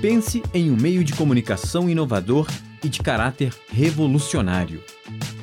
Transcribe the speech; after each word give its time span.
Pense 0.00 0.42
em 0.54 0.70
um 0.70 0.76
meio 0.76 1.02
de 1.02 1.12
comunicação 1.12 1.90
inovador 1.90 2.46
e 2.82 2.88
de 2.88 3.00
caráter 3.00 3.52
revolucionário. 3.68 4.82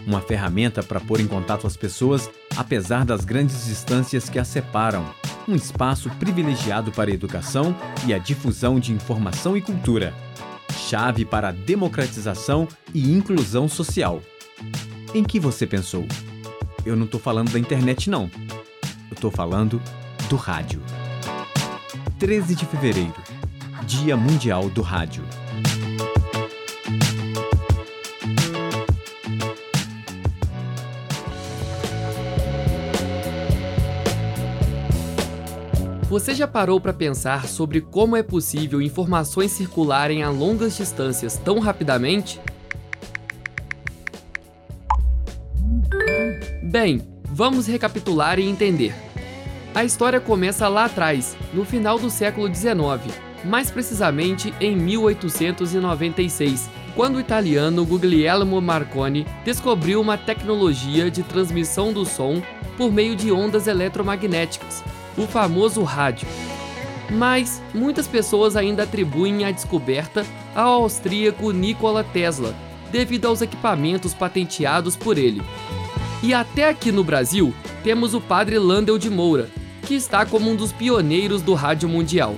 Uma 0.07 0.21
ferramenta 0.21 0.81
para 0.81 0.99
pôr 0.99 1.19
em 1.19 1.27
contato 1.27 1.67
as 1.67 1.75
pessoas, 1.75 2.29
apesar 2.55 3.03
das 3.03 3.25
grandes 3.25 3.65
distâncias 3.65 4.29
que 4.29 4.39
as 4.39 4.47
separam. 4.47 5.05
Um 5.47 5.55
espaço 5.55 6.09
privilegiado 6.11 6.91
para 6.91 7.11
a 7.11 7.13
educação 7.13 7.75
e 8.07 8.13
a 8.13 8.17
difusão 8.17 8.79
de 8.79 8.93
informação 8.93 9.57
e 9.57 9.61
cultura. 9.61 10.13
Chave 10.73 11.25
para 11.25 11.49
a 11.49 11.51
democratização 11.51 12.67
e 12.93 13.11
inclusão 13.11 13.67
social. 13.67 14.21
Em 15.13 15.23
que 15.23 15.39
você 15.39 15.67
pensou? 15.67 16.07
Eu 16.85 16.95
não 16.95 17.05
estou 17.05 17.19
falando 17.19 17.51
da 17.51 17.59
internet, 17.59 18.09
não. 18.09 18.29
Eu 19.09 19.15
estou 19.15 19.31
falando 19.31 19.81
do 20.29 20.35
rádio. 20.35 20.81
13 22.17 22.55
de 22.55 22.65
fevereiro 22.65 23.13
Dia 23.85 24.15
Mundial 24.15 24.69
do 24.69 24.81
Rádio. 24.81 25.21
Você 36.03 36.33
já 36.33 36.47
parou 36.47 36.79
para 36.79 36.93
pensar 36.93 37.47
sobre 37.47 37.81
como 37.81 38.15
é 38.15 38.23
possível 38.23 38.81
informações 38.81 39.51
circularem 39.51 40.23
a 40.23 40.29
longas 40.29 40.77
distâncias 40.77 41.37
tão 41.37 41.59
rapidamente? 41.59 42.39
Bem, 46.63 47.01
vamos 47.25 47.67
recapitular 47.67 48.39
e 48.39 48.47
entender. 48.47 49.04
A 49.75 49.83
história 49.83 50.21
começa 50.21 50.69
lá 50.69 50.85
atrás, 50.85 51.35
no 51.53 51.65
final 51.65 51.99
do 51.99 52.09
século 52.09 52.47
XIX, 52.47 53.13
mais 53.43 53.69
precisamente 53.69 54.53
em 54.61 54.73
1896, 54.73 56.69
quando 56.95 57.17
o 57.17 57.19
italiano 57.19 57.85
Guglielmo 57.85 58.61
Marconi 58.61 59.27
descobriu 59.43 59.99
uma 59.99 60.17
tecnologia 60.17 61.11
de 61.11 61.23
transmissão 61.23 61.91
do 61.91 62.05
som 62.05 62.41
por 62.77 62.89
meio 62.89 63.17
de 63.17 63.33
ondas 63.33 63.67
eletromagnéticas, 63.67 64.81
o 65.17 65.27
famoso 65.27 65.83
rádio. 65.83 66.25
Mas 67.11 67.61
muitas 67.73 68.07
pessoas 68.07 68.55
ainda 68.55 68.83
atribuem 68.83 69.43
a 69.43 69.51
descoberta 69.51 70.25
ao 70.55 70.83
austríaco 70.83 71.51
Nikola 71.51 72.01
Tesla, 72.01 72.55
devido 72.93 73.25
aos 73.25 73.41
equipamentos 73.41 74.13
patenteados 74.13 74.95
por 74.95 75.17
ele. 75.17 75.41
E 76.23 76.33
até 76.33 76.69
aqui 76.69 76.93
no 76.93 77.03
Brasil, 77.03 77.53
temos 77.83 78.13
o 78.13 78.21
padre 78.21 78.57
Landel 78.57 78.97
de 78.97 79.09
Moura, 79.09 79.49
que 79.85 79.93
está 79.93 80.25
como 80.25 80.49
um 80.49 80.55
dos 80.55 80.73
pioneiros 80.73 81.41
do 81.41 81.53
rádio 81.53 81.87
mundial. 81.87 82.35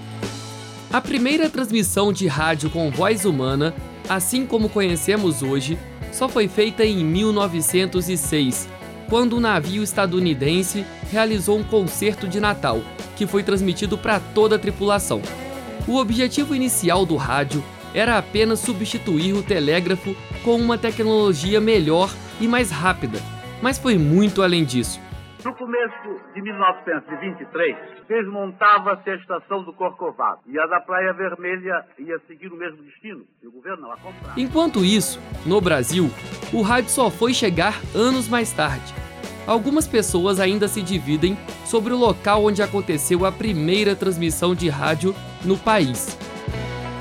A 0.92 1.02
primeira 1.02 1.50
transmissão 1.50 2.14
de 2.14 2.28
rádio 2.28 2.70
com 2.70 2.92
voz 2.92 3.26
humana, 3.26 3.73
assim 4.08 4.45
como 4.45 4.70
conhecemos 4.70 5.42
hoje, 5.42 5.78
só 6.12 6.28
foi 6.28 6.48
feita 6.48 6.86
em 6.86 7.03
1906, 7.03 8.68
quando 9.09 9.38
um 9.38 9.40
navio 9.40 9.81
estadunidense 9.81 10.86
realizou 11.12 11.58
um 11.58 11.64
concerto 11.64 12.28
de 12.28 12.40
Natal, 12.40 12.81
que 13.16 13.25
foi 13.25 13.44
transmitido 13.44 13.98
para 13.98 14.20
toda 14.20 14.58
a 14.58 14.59
tripulação. 14.59 15.22
O 15.88 15.95
objetivo 15.95 16.53
inicial 16.53 17.06
do 17.06 17.16
rádio 17.16 17.64
era 17.94 18.18
apenas 18.18 18.59
substituir 18.59 19.34
o 19.34 19.42
telégrafo 19.42 20.16
com 20.44 20.58
uma 20.58 20.78
tecnologia 20.78 21.62
melhor 21.62 22.14
e 22.42 22.48
mais 22.48 22.70
rápida, 22.70 23.20
mas 23.62 23.78
foi 23.78 23.98
muito 23.98 24.42
além 24.42 24.66
disso. 24.66 25.06
No 25.48 25.56
começo 25.56 26.20
de 26.36 26.42
1923, 26.42 27.78
desmontava-se 28.06 29.09
a 29.09 29.16
estação 29.16 29.64
do 29.64 29.72
Corcovado 29.72 30.42
e 30.45 30.59
a 30.59 30.66
da 30.66 30.81
Praia 30.81 31.14
Vermelha 31.14 31.86
ia 31.98 32.20
seguir 32.28 32.52
o 32.52 32.58
mesmo 32.58 32.84
destino, 32.84 33.23
e 33.42 33.48
o 33.48 33.52
governo 33.53 33.84
não 33.84 33.94
a 33.94 33.95
comprava. 33.95 34.34
Enquanto 34.38 34.84
isso, 34.84 35.22
no 35.45 35.62
Brasil, 35.62 36.09
o 36.52 36.62
rádio 36.62 36.90
só 36.90 37.09
foi 37.09 37.34
chegar 37.34 37.80
anos 37.95 38.28
mais 38.28 38.52
tarde. 38.52 38.94
Algumas 39.47 39.88
pessoas 39.88 40.41
ainda 40.41 40.68
se 40.68 40.81
dividem 40.81 41.38
sobre 41.63 41.94
o 41.94 41.97
local 41.97 42.44
onde 42.44 42.62
aconteceu 42.62 43.25
a 43.25 43.31
primeira 43.31 43.96
transmissão 43.96 44.53
de 44.53 44.68
rádio 44.68 45.16
no 45.46 45.57
país. 45.57 46.19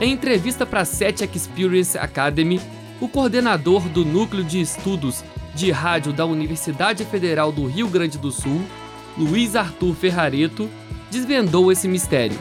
Em 0.01 0.13
entrevista 0.13 0.65
para 0.65 0.83
a 0.83 0.85
SET 0.85 1.25
Experience 1.35 1.99
Academy, 1.99 2.61
o 3.01 3.09
coordenador 3.09 3.89
do 3.89 4.05
Núcleo 4.05 4.45
de 4.45 4.61
Estudos 4.61 5.25
de 5.57 5.71
Rádio 5.71 6.13
da 6.13 6.27
Universidade 6.27 7.03
Federal 7.07 7.51
do 7.51 7.65
Rio 7.65 7.89
Grande 7.89 8.19
do 8.19 8.31
Sul, 8.31 8.61
Luiz 9.17 9.57
Arthur 9.57 9.95
Ferrareto, 9.95 10.69
desvendou 11.11 11.73
esse 11.73 11.89
mistério. 11.89 12.39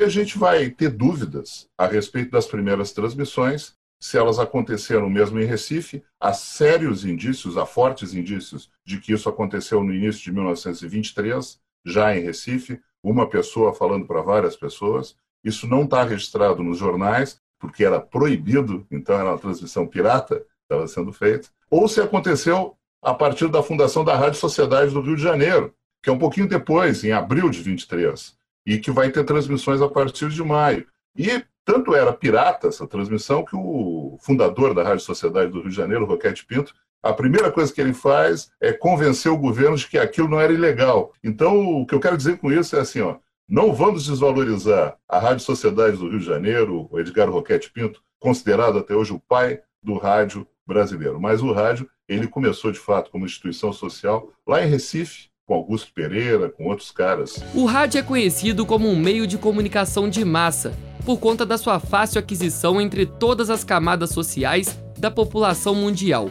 A 0.00 0.08
gente 0.08 0.36
vai 0.36 0.68
ter 0.68 0.90
dúvidas 0.90 1.68
a 1.78 1.86
respeito 1.86 2.32
das 2.32 2.44
primeiras 2.44 2.90
transmissões, 2.90 3.76
se 4.02 4.18
elas 4.18 4.40
aconteceram 4.40 5.08
mesmo 5.08 5.38
em 5.38 5.44
Recife. 5.44 6.02
Há 6.20 6.32
sérios 6.32 7.04
indícios, 7.04 7.56
há 7.56 7.64
fortes 7.64 8.14
indícios 8.14 8.68
de 8.84 8.98
que 8.98 9.12
isso 9.12 9.28
aconteceu 9.28 9.84
no 9.84 9.94
início 9.94 10.24
de 10.24 10.32
1923, 10.32 11.60
já 11.86 12.16
em 12.16 12.20
Recife, 12.20 12.80
uma 13.00 13.28
pessoa 13.28 13.72
falando 13.72 14.08
para 14.08 14.22
várias 14.22 14.56
pessoas. 14.56 15.14
Isso 15.44 15.68
não 15.68 15.84
está 15.84 16.02
registrado 16.02 16.64
nos 16.64 16.78
jornais, 16.78 17.40
porque 17.60 17.84
era 17.84 18.00
proibido, 18.00 18.84
então 18.90 19.14
era 19.14 19.30
uma 19.30 19.38
transmissão 19.38 19.86
pirata 19.86 20.44
estava 20.66 20.86
sendo 20.86 21.12
feita, 21.12 21.48
ou 21.70 21.88
se 21.88 22.00
aconteceu 22.00 22.76
a 23.02 23.14
partir 23.14 23.48
da 23.48 23.62
fundação 23.62 24.04
da 24.04 24.16
Rádio 24.16 24.38
Sociedade 24.38 24.92
do 24.92 25.00
Rio 25.00 25.16
de 25.16 25.22
Janeiro, 25.22 25.72
que 26.02 26.10
é 26.10 26.12
um 26.12 26.18
pouquinho 26.18 26.48
depois, 26.48 27.04
em 27.04 27.12
abril 27.12 27.48
de 27.48 27.62
23, 27.62 28.36
e 28.66 28.78
que 28.78 28.90
vai 28.90 29.10
ter 29.10 29.24
transmissões 29.24 29.80
a 29.80 29.88
partir 29.88 30.28
de 30.28 30.42
maio. 30.42 30.86
E 31.16 31.42
tanto 31.64 31.94
era 31.94 32.12
pirata 32.12 32.68
essa 32.68 32.86
transmissão 32.86 33.44
que 33.44 33.56
o 33.56 34.18
fundador 34.20 34.74
da 34.74 34.82
Rádio 34.82 35.04
Sociedade 35.04 35.50
do 35.50 35.60
Rio 35.60 35.70
de 35.70 35.76
Janeiro, 35.76 36.04
Roquete 36.04 36.44
Pinto, 36.44 36.74
a 37.02 37.12
primeira 37.12 37.52
coisa 37.52 37.72
que 37.72 37.80
ele 37.80 37.94
faz 37.94 38.50
é 38.60 38.72
convencer 38.72 39.30
o 39.30 39.38
governo 39.38 39.76
de 39.76 39.86
que 39.86 39.98
aquilo 39.98 40.28
não 40.28 40.40
era 40.40 40.52
ilegal. 40.52 41.12
Então, 41.22 41.80
o 41.80 41.86
que 41.86 41.94
eu 41.94 42.00
quero 42.00 42.16
dizer 42.16 42.38
com 42.38 42.50
isso 42.50 42.74
é 42.74 42.80
assim, 42.80 43.00
ó, 43.00 43.16
não 43.48 43.72
vamos 43.72 44.06
desvalorizar 44.06 44.96
a 45.08 45.18
Rádio 45.18 45.44
Sociedade 45.44 45.96
do 45.96 46.08
Rio 46.08 46.18
de 46.18 46.26
Janeiro, 46.26 46.88
o 46.90 46.98
Edgar 46.98 47.30
Roquete 47.30 47.70
Pinto, 47.70 48.02
considerado 48.18 48.78
até 48.78 48.94
hoje 48.94 49.12
o 49.12 49.20
pai 49.20 49.60
do 49.80 49.94
rádio 49.94 50.46
brasileiro. 50.66 51.20
Mas 51.20 51.42
o 51.42 51.52
rádio, 51.52 51.88
ele 52.08 52.26
começou 52.26 52.72
de 52.72 52.78
fato 52.78 53.10
como 53.10 53.24
instituição 53.24 53.72
social 53.72 54.30
lá 54.46 54.64
em 54.64 54.68
Recife, 54.68 55.28
com 55.46 55.54
Augusto 55.54 55.92
Pereira, 55.94 56.50
com 56.50 56.66
outros 56.66 56.90
caras. 56.90 57.42
O 57.54 57.64
rádio 57.64 57.98
é 57.98 58.02
conhecido 58.02 58.66
como 58.66 58.88
um 58.88 58.98
meio 58.98 59.26
de 59.26 59.38
comunicação 59.38 60.08
de 60.08 60.24
massa, 60.24 60.74
por 61.04 61.18
conta 61.18 61.46
da 61.46 61.56
sua 61.56 61.78
fácil 61.78 62.18
aquisição 62.18 62.80
entre 62.80 63.06
todas 63.06 63.48
as 63.48 63.62
camadas 63.62 64.10
sociais 64.10 64.76
da 64.98 65.10
população 65.10 65.74
mundial. 65.74 66.28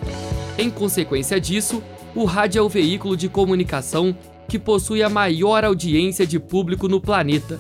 Em 0.58 0.70
consequência 0.70 1.40
disso, 1.40 1.82
o 2.14 2.26
rádio 2.26 2.60
é 2.60 2.62
o 2.62 2.70
veículo 2.70 3.16
de 3.16 3.30
comunicação 3.30 4.16
que 4.48 4.60
possui 4.60 5.02
a 5.02 5.10
maior 5.10 5.64
audiência 5.64 6.28
de 6.28 6.40
público 6.40 6.88
no 6.88 7.00
planeta. 7.00 7.60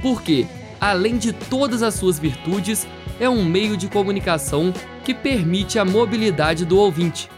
Porque, 0.00 0.46
além 0.80 1.18
de 1.18 1.32
todas 1.32 1.82
as 1.82 1.94
suas 1.94 2.18
virtudes, 2.18 2.86
é 3.22 3.30
um 3.30 3.44
meio 3.44 3.76
de 3.76 3.86
comunicação 3.86 4.74
que 5.04 5.14
permite 5.14 5.78
a 5.78 5.84
mobilidade 5.84 6.64
do 6.64 6.76
ouvinte. 6.76 7.30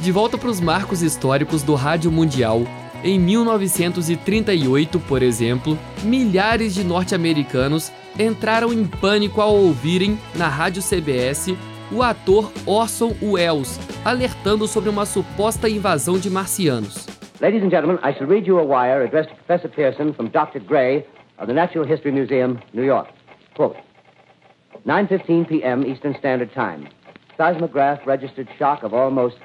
De 0.00 0.12
volta 0.12 0.36
para 0.36 0.50
os 0.50 0.60
marcos 0.60 1.00
históricos 1.00 1.62
do 1.62 1.74
rádio 1.74 2.12
mundial, 2.12 2.66
em 3.02 3.18
1938, 3.18 5.00
por 5.00 5.22
exemplo, 5.22 5.78
milhares 6.02 6.74
de 6.74 6.84
norte-americanos 6.84 7.90
entraram 8.18 8.70
em 8.70 8.84
pânico 8.84 9.40
ao 9.40 9.56
ouvirem, 9.56 10.20
na 10.34 10.48
rádio 10.48 10.82
CBS, 10.82 11.54
o 11.90 12.02
ator 12.02 12.52
Orson 12.66 13.14
Welles 13.22 13.80
alertando 14.04 14.68
sobre 14.68 14.90
uma 14.90 15.06
suposta 15.06 15.70
invasão 15.70 16.18
de 16.18 16.28
marcianos. 16.28 17.11
Ladies 17.42 17.62
and 17.62 17.72
gentlemen, 17.72 17.98
I 18.04 18.14
shall 18.14 18.28
read 18.28 18.46
you 18.46 18.60
a 18.60 18.64
wire 18.64 19.02
addressed 19.02 19.30
to 19.30 19.34
Professor 19.34 19.66
Pearson 19.66 20.14
from 20.14 20.28
Dr. 20.28 20.60
Gray 20.60 21.04
of 21.38 21.48
the 21.48 21.52
Natural 21.52 21.84
History 21.84 22.12
Museum, 22.12 22.60
New 22.72 22.84
York. 22.84 23.08
Quote, 23.56 23.74
9.15 24.86 25.48
p.m. 25.48 25.84
Eastern 25.84 26.14
Standard 26.20 26.54
Time. 26.54 26.86
Seismograph 27.36 28.06
registered 28.06 28.46
shock 28.60 28.84
of 28.84 28.94
almost 28.94 29.38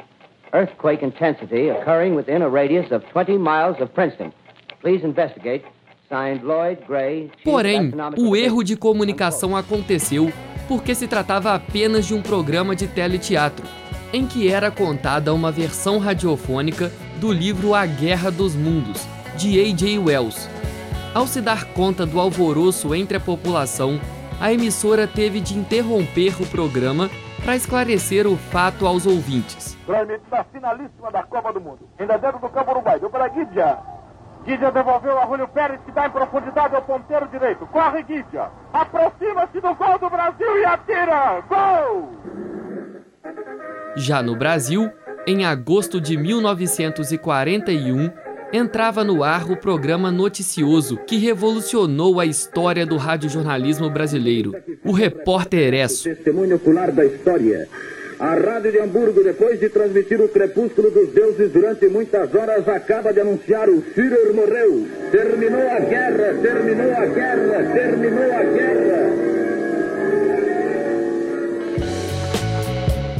earthquake 0.54 1.02
intensity 1.02 1.70
occurring 1.70 2.14
within 2.14 2.44
a 2.44 2.48
radius 2.48 2.92
of 2.92 3.04
20 3.10 3.40
miles 3.40 3.82
of 3.82 3.92
Princeton. 3.96 4.32
Please 4.80 5.04
investigate. 5.04 5.66
Signed 6.08 6.44
Lloyd 6.44 6.86
Gray. 6.86 7.32
Porém, 7.44 7.92
o 8.16 8.36
erro 8.36 8.64
de 8.64 8.78
comunicação 8.78 9.58
aconteceu 9.58 10.32
porque 10.68 10.94
se 10.94 11.08
tratava 11.08 11.56
apenas 11.56 12.06
de 12.06 12.14
um 12.14 12.22
programa 12.22 12.76
de 12.76 12.88
teleteatro, 12.88 13.66
em 14.14 14.28
que 14.28 14.50
era 14.50 14.70
contada 14.70 15.34
uma 15.34 15.52
versão 15.52 15.98
radiofônica 15.98 16.92
do 17.18 17.32
livro 17.32 17.74
A 17.74 17.86
Guerra 17.86 18.30
dos 18.30 18.56
Mundos, 18.56 19.08
de 19.36 19.60
A.J. 19.60 19.98
Wells. 19.98 20.48
Ao 21.14 21.26
se 21.26 21.42
dar 21.42 21.66
conta 21.74 22.06
do 22.06 22.20
alvoroço 22.20 22.94
entre 22.94 23.18
a 23.18 23.20
população, 23.20 24.00
a 24.40 24.54
emissora 24.54 25.08
teve 25.08 25.40
de 25.42 25.58
interromper 25.58 26.40
o 26.40 26.46
programa 26.46 27.10
para 27.44 27.56
esclarecer 27.56 28.28
o 28.28 28.38
fato 28.38 28.86
aos 28.86 29.06
ouvintes. 29.08 29.76
transmitindo 29.86 30.36
a 30.36 30.44
finalíssima 30.44 31.12
da 31.12 31.24
Copa 31.24 31.52
do 31.52 31.60
Mundo. 31.60 31.90
Ainda 31.98 32.18
dentro 32.18 32.40
do 32.40 32.50
campo 32.50 32.72
uruguai, 32.72 33.00
deu 33.00 33.10
para 33.10 33.28
Guidia. 33.30 33.78
Guidia 34.46 34.72
devolveu 34.72 35.20
a 35.20 35.26
Julio 35.26 35.48
Pérez, 35.48 35.80
que 35.86 35.92
dá 35.92 36.06
em 36.06 36.12
profundidade 36.12 36.76
ao 36.76 36.82
ponteiro 36.84 37.28
direito. 37.30 37.66
Corre 37.68 38.04
Guidia. 38.04 38.50
Aproxima-se 38.72 39.60
do 39.60 39.74
gol 39.74 40.00
do 40.00 40.10
Brasil 40.10 40.60
e 40.60 40.66
atira. 40.66 41.44
Gol! 41.50 42.10
Já 43.96 44.22
no 44.22 44.36
Brasil, 44.38 44.92
em 45.28 45.44
agosto 45.44 46.00
de 46.00 46.16
1941, 46.16 48.10
entrava 48.54 49.04
no 49.04 49.26
ar 49.26 49.52
o 49.52 49.58
programa 49.58 50.10
noticioso 50.10 50.96
que 51.06 51.18
revolucionou 51.18 52.22
a 52.22 52.26
história 52.26 52.86
do 52.86 52.96
radiojornalismo 52.96 53.90
brasileiro, 53.90 54.56
o 54.86 54.94
Repórter 54.94 55.74
Esso. 55.74 56.06
Testemunho 56.06 56.56
ocular 56.56 56.94
da 56.94 57.04
história. 57.04 57.68
A 58.18 58.36
Rádio 58.36 58.72
de 58.72 58.80
Hamburgo, 58.80 59.22
depois 59.22 59.60
de 59.60 59.68
transmitir 59.70 60.22
o 60.22 60.30
crepúsculo 60.30 60.90
dos 60.90 61.10
deuses 61.10 61.52
durante 61.52 61.88
muitas 61.88 62.34
horas, 62.34 62.66
acaba 62.68 63.12
de 63.12 63.20
anunciar 63.20 63.70
o 63.70 63.82
Führer 63.82 64.34
morreu. 64.34 64.88
Terminou 65.12 65.70
a 65.70 65.80
guerra, 65.82 66.34
terminou 66.42 66.92
a 66.96 67.06
guerra, 67.06 67.74
terminou 67.74 68.24
a 68.24 68.44
guerra. 68.44 69.47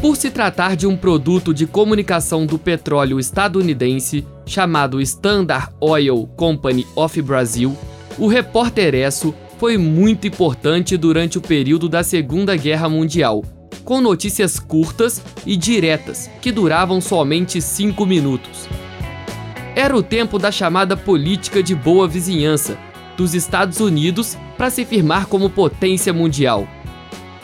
Por 0.02 0.16
se 0.16 0.30
tratar 0.30 0.76
de 0.76 0.86
um 0.86 0.96
produto 0.96 1.52
de 1.52 1.66
comunicação 1.66 2.46
do 2.46 2.60
petróleo 2.60 3.20
estadunidense, 3.20 4.26
chamado 4.46 5.02
Standard 5.02 5.72
Oil 5.82 6.28
Company 6.38 6.86
of 6.96 7.20
Brazil, 7.24 7.76
o 8.18 8.28
repórter 8.28 8.94
Esso 8.94 9.34
foi 9.58 9.76
muito 9.76 10.28
importante 10.28 10.96
durante 10.98 11.40
o 11.40 11.42
período 11.42 11.90
da 11.90 12.04
Segunda 12.04 12.56
Guerra 12.56 12.88
Mundial, 12.88 13.44
com 13.84 14.00
notícias 14.00 14.60
curtas 14.60 15.20
e 15.48 15.58
diretas, 15.58 16.30
que 16.42 16.52
duravam 16.52 17.02
somente 17.02 17.60
cinco 17.60 18.06
minutos. 18.06 18.68
Era 19.76 19.98
o 19.98 20.04
tempo 20.04 20.38
da 20.38 20.52
chamada 20.52 20.96
política 20.96 21.64
de 21.64 21.74
boa 21.74 22.08
vizinhança 22.08 22.78
dos 23.18 23.34
Estados 23.34 23.80
Unidos 23.80 24.38
para 24.58 24.70
se 24.70 24.86
firmar 24.86 25.26
como 25.26 25.50
potência 25.50 26.14
mundial. 26.14 26.68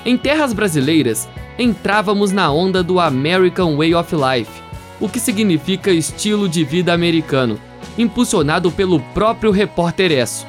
Em 0.06 0.16
terras 0.16 0.54
brasileiras, 0.54 1.28
entrávamos 1.58 2.32
na 2.32 2.52
onda 2.52 2.82
do 2.84 3.00
American 3.00 3.78
Way 3.78 3.96
of 3.96 4.16
Life, 4.16 4.52
o 5.00 5.08
que 5.08 5.20
significa 5.20 5.92
estilo 5.92 6.48
de 6.48 6.64
vida 6.64 6.94
americano, 6.94 7.60
impulsionado 7.98 8.72
pelo 8.72 9.00
próprio 9.00 9.52
repórter 9.52 10.12
Esso. 10.12 10.48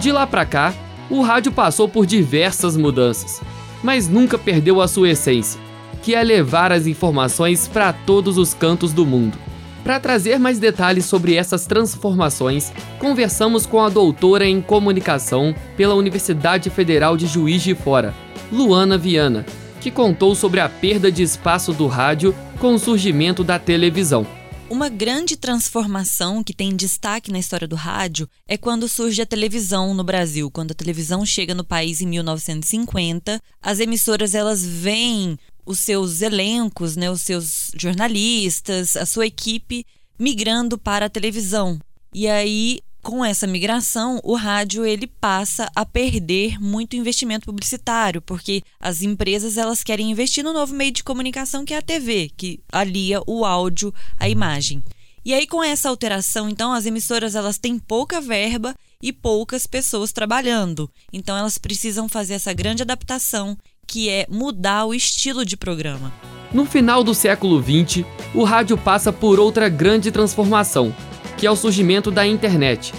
De 0.00 0.10
lá 0.10 0.26
para 0.26 0.44
cá, 0.44 0.74
o 1.10 1.20
rádio 1.20 1.52
passou 1.52 1.88
por 1.88 2.06
diversas 2.06 2.76
mudanças, 2.76 3.40
mas 3.82 4.08
nunca 4.08 4.38
perdeu 4.38 4.80
a 4.80 4.88
sua 4.88 5.10
essência, 5.10 5.60
que 6.02 6.14
é 6.14 6.22
levar 6.22 6.72
as 6.72 6.86
informações 6.86 7.68
para 7.68 7.92
todos 7.92 8.38
os 8.38 8.54
cantos 8.54 8.92
do 8.92 9.04
mundo. 9.04 9.36
Para 9.84 9.98
trazer 9.98 10.38
mais 10.38 10.60
detalhes 10.60 11.04
sobre 11.04 11.34
essas 11.34 11.66
transformações, 11.66 12.72
conversamos 13.00 13.66
com 13.66 13.80
a 13.80 13.88
doutora 13.88 14.46
em 14.46 14.62
comunicação 14.62 15.54
pela 15.76 15.94
Universidade 15.94 16.70
Federal 16.70 17.16
de 17.16 17.26
Juiz 17.26 17.62
de 17.62 17.74
Fora, 17.74 18.14
Luana 18.52 18.98
Viana, 18.98 19.46
que 19.80 19.90
contou 19.90 20.34
sobre 20.34 20.60
a 20.60 20.68
perda 20.68 21.10
de 21.10 21.22
espaço 21.22 21.72
do 21.72 21.86
rádio 21.86 22.36
com 22.60 22.74
o 22.74 22.78
surgimento 22.78 23.42
da 23.42 23.58
televisão. 23.58 24.26
Uma 24.68 24.90
grande 24.90 25.38
transformação 25.38 26.44
que 26.44 26.52
tem 26.52 26.76
destaque 26.76 27.32
na 27.32 27.38
história 27.38 27.66
do 27.66 27.74
rádio 27.74 28.28
é 28.46 28.58
quando 28.58 28.88
surge 28.88 29.22
a 29.22 29.26
televisão 29.26 29.94
no 29.94 30.04
Brasil. 30.04 30.50
Quando 30.50 30.72
a 30.72 30.74
televisão 30.74 31.24
chega 31.24 31.54
no 31.54 31.64
país 31.64 32.02
em 32.02 32.06
1950, 32.06 33.40
as 33.62 33.80
emissoras 33.80 34.34
elas 34.34 34.62
veem 34.62 35.38
os 35.64 35.78
seus 35.78 36.20
elencos, 36.20 36.94
né, 36.94 37.10
os 37.10 37.22
seus 37.22 37.70
jornalistas, 37.74 38.96
a 38.96 39.06
sua 39.06 39.26
equipe 39.26 39.86
migrando 40.18 40.76
para 40.76 41.06
a 41.06 41.10
televisão. 41.10 41.78
E 42.12 42.28
aí 42.28 42.80
com 43.02 43.24
essa 43.24 43.48
migração, 43.48 44.20
o 44.22 44.36
rádio 44.36 44.86
ele 44.86 45.08
passa 45.08 45.68
a 45.74 45.84
perder 45.84 46.60
muito 46.60 46.94
investimento 46.94 47.46
publicitário, 47.46 48.22
porque 48.22 48.62
as 48.78 49.02
empresas 49.02 49.58
elas 49.58 49.82
querem 49.82 50.10
investir 50.10 50.44
no 50.44 50.52
novo 50.52 50.72
meio 50.72 50.92
de 50.92 51.02
comunicação 51.02 51.64
que 51.64 51.74
é 51.74 51.78
a 51.78 51.82
TV, 51.82 52.30
que 52.36 52.60
alia 52.70 53.20
o 53.26 53.44
áudio 53.44 53.92
à 54.18 54.28
imagem. 54.28 54.82
E 55.24 55.34
aí 55.34 55.46
com 55.46 55.62
essa 55.62 55.88
alteração, 55.88 56.48
então 56.48 56.72
as 56.72 56.86
emissoras 56.86 57.34
elas 57.34 57.58
têm 57.58 57.76
pouca 57.78 58.20
verba 58.20 58.74
e 59.02 59.12
poucas 59.12 59.66
pessoas 59.66 60.12
trabalhando. 60.12 60.88
Então 61.12 61.36
elas 61.36 61.58
precisam 61.58 62.08
fazer 62.08 62.34
essa 62.34 62.52
grande 62.52 62.82
adaptação, 62.82 63.58
que 63.86 64.08
é 64.08 64.26
mudar 64.30 64.84
o 64.84 64.94
estilo 64.94 65.44
de 65.44 65.56
programa. 65.56 66.12
No 66.52 66.64
final 66.64 67.02
do 67.02 67.14
século 67.14 67.60
XX, 67.62 68.04
o 68.34 68.44
rádio 68.44 68.78
passa 68.78 69.12
por 69.12 69.40
outra 69.40 69.68
grande 69.68 70.10
transformação, 70.12 70.94
que 71.36 71.46
é 71.46 71.50
o 71.50 71.56
surgimento 71.56 72.10
da 72.10 72.26
internet. 72.26 72.92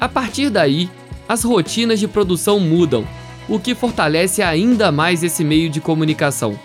A 0.00 0.08
partir 0.08 0.50
daí, 0.50 0.90
as 1.28 1.42
rotinas 1.42 2.00
de 2.00 2.08
produção 2.08 2.58
mudam, 2.58 3.06
o 3.48 3.58
que 3.58 3.74
fortalece 3.74 4.42
ainda 4.42 4.92
mais 4.92 5.22
esse 5.22 5.44
meio 5.44 5.70
de 5.70 5.80
comunicação. 5.80 6.58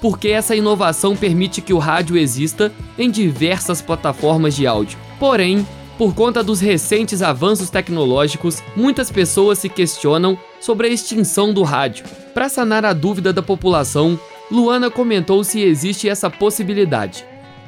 Porque 0.00 0.28
essa 0.28 0.56
inovação 0.56 1.14
permite 1.14 1.60
que 1.60 1.72
o 1.72 1.78
rádio 1.78 2.16
exista 2.16 2.72
em 2.98 3.10
diversas 3.10 3.80
plataformas 3.80 4.54
de 4.54 4.66
áudio. 4.66 4.98
Porém, 5.18 5.66
por 5.96 6.14
conta 6.14 6.42
dos 6.42 6.60
recentes 6.60 7.22
avanços 7.22 7.70
tecnológicos, 7.70 8.62
muitas 8.74 9.10
pessoas 9.10 9.58
se 9.60 9.68
questionam 9.68 10.36
sobre 10.60 10.88
a 10.88 10.90
extinção 10.90 11.52
do 11.52 11.62
rádio. 11.62 12.04
Para 12.34 12.48
sanar 12.48 12.84
a 12.84 12.92
dúvida 12.92 13.32
da 13.32 13.42
população, 13.42 14.18
Luana 14.50 14.90
comentou 14.90 15.44
se 15.44 15.60
existe 15.60 16.08
essa 16.08 16.28
possibilidade. 16.28 17.24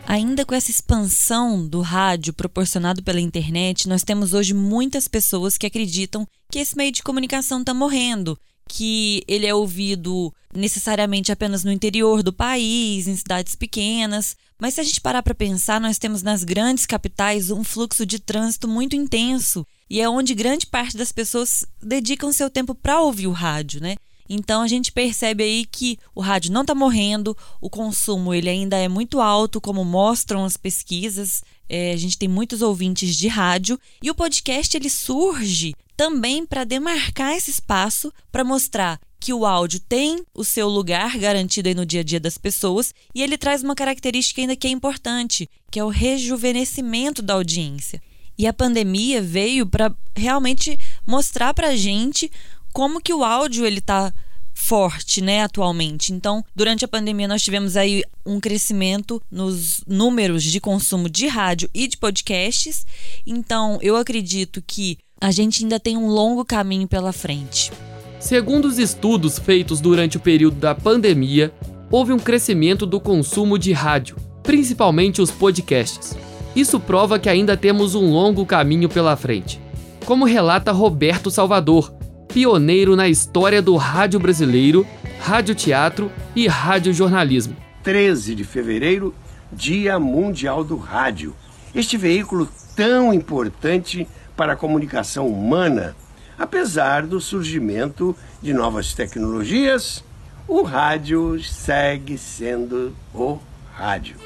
Ainda 0.07 0.45
com 0.45 0.55
essa 0.55 0.71
expansão 0.71 1.67
do 1.67 1.81
rádio 1.81 2.33
proporcionado 2.33 3.03
pela 3.03 3.21
internet, 3.21 3.89
nós 3.89 4.03
temos 4.03 4.35
hoje 4.35 4.53
muitas 4.53 5.09
pessoas 5.09 5.57
que 5.57 5.67
acreditam 5.67 6.29
que 6.51 6.59
esse 6.59 6.77
meio 6.77 6.93
de 6.93 7.03
comunicação 7.03 7.61
está 7.61 7.73
morrendo, 7.73 8.39
que 8.69 9.25
ele 9.27 9.47
é 9.47 9.55
ouvido 9.55 10.33
necessariamente 10.55 11.33
apenas 11.33 11.65
no 11.65 11.73
interior 11.73 12.23
do 12.23 12.33
país, 12.33 13.09
em 13.09 13.17
cidades 13.17 13.57
pequenas. 13.57 14.37
Mas 14.61 14.75
se 14.75 14.81
a 14.81 14.85
gente 14.85 15.01
parar 15.01 15.23
para 15.23 15.35
pensar, 15.35 15.81
nós 15.81 15.99
temos 15.99 16.23
nas 16.23 16.45
grandes 16.45 16.87
capitais 16.87 17.51
um 17.51 17.65
fluxo 17.65 18.07
de 18.07 18.19
trânsito 18.19 18.69
muito 18.69 18.95
intenso 18.95 19.67
e 19.89 20.01
é 20.01 20.09
onde 20.09 20.35
grande 20.35 20.67
parte 20.67 20.97
das 20.97 21.13
pessoas 21.13 21.65
dedicam 21.83 22.33
seu 22.33 22.49
tempo 22.49 22.75
para 22.75 23.01
ouvir 23.01 23.27
o 23.27 23.33
rádio, 23.33 23.81
né? 23.81 23.97
Então 24.29 24.63
a 24.63 24.69
gente 24.69 24.91
percebe 24.91 25.45
aí 25.45 25.67
que 25.67 25.99
o 26.15 26.21
rádio 26.21 26.53
não 26.53 26.63
está 26.63 26.75
morrendo, 26.75 27.37
o 27.61 27.69
consumo 27.69 28.33
ele 28.33 28.49
ainda 28.49 28.77
é 28.77 28.89
muito 28.89 29.21
alto, 29.21 29.61
como 29.61 29.85
mostram 29.85 30.45
as 30.45 30.57
pesquisas. 30.57 31.43
É, 31.69 31.93
a 31.93 31.97
gente 31.97 32.19
tem 32.19 32.29
muitos 32.29 32.63
ouvintes 32.63 33.17
de 33.17 33.29
rádio 33.29 33.79
e 34.03 34.11
o 34.11 34.15
podcast 34.15 34.77
ele 34.77 34.91
surge 34.91 35.75
também 35.97 36.45
para 36.45 36.65
demarcar 36.65 37.33
esse 37.33 37.51
espaço, 37.51 38.13
para 38.31 38.45
mostrar 38.45 39.01
que 39.21 39.33
o 39.33 39.47
áudio 39.47 39.81
tem 39.81 40.23
o 40.35 40.45
seu 40.45 40.69
lugar 40.69 41.17
garantido 41.17 41.69
aí 41.69 41.75
no 41.75 41.87
dia 41.87 42.01
a 42.01 42.05
dia 42.05 42.21
das 42.21 42.37
pessoas 42.37 42.93
e 43.15 43.23
ele 43.23 43.39
traz 43.39 43.63
uma 43.63 43.75
característica 43.75 44.41
ainda 44.41 44.57
que 44.57 44.67
é 44.67 44.71
importante, 44.71 45.49
que 45.71 45.79
é 45.79 45.85
o 45.85 45.89
rejuvenescimento 45.89 47.23
da 47.23 47.35
audiência. 47.35 48.03
E 48.37 48.47
a 48.47 48.53
pandemia 48.53 49.23
veio 49.23 49.67
para 49.67 49.95
realmente 50.15 50.79
mostrar 51.07 51.55
para 51.55 51.77
gente 51.77 52.31
como 52.73 53.01
que 53.01 53.15
o 53.15 53.25
áudio 53.25 53.65
ele 53.65 53.81
tá 53.81 54.13
forte, 54.55 55.21
né, 55.21 55.43
atualmente. 55.43 56.13
Então, 56.13 56.43
durante 56.55 56.85
a 56.85 56.89
pandemia 56.89 57.29
nós 57.29 57.43
tivemos 57.43 57.77
aí 57.77 58.03
um 58.25 58.41
crescimento 58.41 59.21
nos 59.31 59.83
números 59.87 60.45
de 60.45 60.61
consumo 60.61 61.11
de 61.11 61.27
rádio 61.27 61.69
e 61.75 61.89
de 61.89 61.97
podcasts. 61.97 62.87
Então, 63.27 63.79
eu 63.83 63.97
acredito 63.97 64.63
que 64.65 64.97
a 65.21 65.31
gente 65.31 65.65
ainda 65.65 65.81
tem 65.81 65.97
um 65.97 66.07
longo 66.07 66.45
caminho 66.45 66.87
pela 66.87 67.13
frente. 67.13 67.73
Segundo 68.21 68.67
os 68.67 68.79
estudos 68.79 69.39
feitos 69.39 69.81
durante 69.81 70.17
o 70.17 70.21
período 70.21 70.57
da 70.57 70.75
pandemia, 70.75 71.53
houve 71.91 72.13
um 72.13 72.19
crescimento 72.19 72.87
do 72.87 73.01
consumo 73.01 73.59
de 73.59 73.73
rádio, 73.73 74.17
principalmente 74.43 75.21
os 75.21 75.31
podcasts. 75.31 76.17
Isso 76.57 76.79
prova 76.79 77.19
que 77.19 77.29
ainda 77.29 77.57
temos 77.57 77.95
um 77.95 78.11
longo 78.11 78.47
caminho 78.47 78.89
pela 78.89 79.17
frente. 79.17 79.61
Como 80.07 80.25
relata 80.25 80.73
Roberto 80.73 81.31
Salvador, 81.31 81.93
pioneiro 82.35 82.97
na 82.97 83.09
história 83.09 83.63
do 83.63 83.77
rádio 83.77 84.19
brasileiro, 84.19 84.85
radioteatro 85.21 86.11
e 86.35 86.49
radiojornalismo. 86.49 87.57
13 87.85 88.35
de 88.35 88.43
fevereiro, 88.43 89.15
Dia 89.53 90.01
Mundial 90.01 90.65
do 90.65 90.77
Rádio. 90.77 91.33
Este 91.73 91.97
veículo 91.97 92.49
tão 92.75 93.15
importante 93.15 94.05
para 94.37 94.55
a 94.55 94.57
comunicação 94.57 95.29
humana, 95.29 95.95
apesar 96.37 97.07
do 97.07 97.21
surgimento 97.21 98.17
de 98.43 98.53
novas 98.53 98.93
tecnologias, 98.95 100.03
o 100.49 100.63
rádio 100.63 101.41
segue 101.41 102.19
sendo 102.19 102.93
o 103.15 103.39
rádio. 103.73 104.17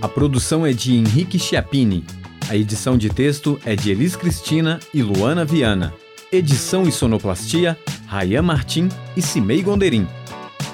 A 0.00 0.08
produção 0.08 0.66
é 0.66 0.72
de 0.72 0.96
Henrique 0.96 1.38
Chiappini 1.38 2.04
a 2.48 2.56
edição 2.56 2.96
de 2.96 3.08
texto 3.08 3.60
é 3.64 3.74
de 3.74 3.90
Elis 3.90 4.16
Cristina 4.16 4.80
e 4.92 5.02
Luana 5.02 5.44
Viana. 5.44 5.92
Edição 6.30 6.84
e 6.84 6.92
sonoplastia, 6.92 7.78
Rayan 8.06 8.42
Martim 8.42 8.88
e 9.16 9.22
Cimei 9.22 9.62
Gonderim. 9.62 10.06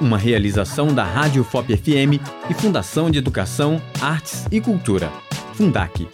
Uma 0.00 0.18
realização 0.18 0.94
da 0.94 1.04
Rádio 1.04 1.42
FOP 1.42 1.76
FM 1.76 2.20
e 2.48 2.54
Fundação 2.54 3.10
de 3.10 3.18
Educação, 3.18 3.82
Artes 4.00 4.46
e 4.50 4.60
Cultura. 4.60 5.10
Fundac. 5.54 6.06